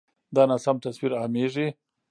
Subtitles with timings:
[0.35, 1.67] دا ناسم تصویر عامېږي.